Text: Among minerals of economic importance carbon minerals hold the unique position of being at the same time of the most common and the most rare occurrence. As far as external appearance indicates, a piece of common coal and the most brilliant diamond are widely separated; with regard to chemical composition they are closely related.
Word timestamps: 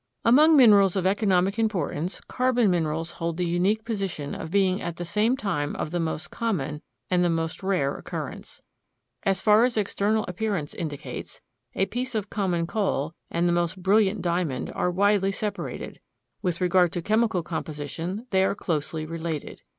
Among 0.25 0.57
minerals 0.57 0.95
of 0.95 1.05
economic 1.05 1.59
importance 1.59 2.21
carbon 2.21 2.71
minerals 2.71 3.11
hold 3.11 3.37
the 3.37 3.45
unique 3.45 3.85
position 3.85 4.33
of 4.33 4.49
being 4.49 4.81
at 4.81 4.95
the 4.95 5.05
same 5.05 5.37
time 5.37 5.75
of 5.75 5.91
the 5.91 5.99
most 5.99 6.31
common 6.31 6.81
and 7.11 7.23
the 7.23 7.29
most 7.29 7.61
rare 7.61 7.95
occurrence. 7.95 8.61
As 9.21 9.41
far 9.41 9.63
as 9.63 9.77
external 9.77 10.25
appearance 10.27 10.73
indicates, 10.73 11.39
a 11.75 11.85
piece 11.85 12.15
of 12.15 12.31
common 12.31 12.65
coal 12.65 13.13
and 13.29 13.47
the 13.47 13.53
most 13.53 13.83
brilliant 13.83 14.23
diamond 14.23 14.71
are 14.73 14.89
widely 14.89 15.31
separated; 15.31 15.99
with 16.41 16.61
regard 16.61 16.91
to 16.93 17.03
chemical 17.03 17.43
composition 17.43 18.25
they 18.31 18.43
are 18.43 18.55
closely 18.55 19.05
related. 19.05 19.61